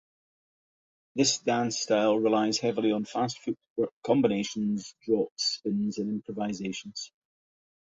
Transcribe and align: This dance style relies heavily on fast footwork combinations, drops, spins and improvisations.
This 1.15 1.37
dance 1.37 1.77
style 1.79 2.17
relies 2.17 2.57
heavily 2.57 2.91
on 2.91 3.05
fast 3.05 3.37
footwork 3.37 3.93
combinations, 4.03 4.95
drops, 5.05 5.29
spins 5.57 5.99
and 5.99 6.09
improvisations. 6.09 7.11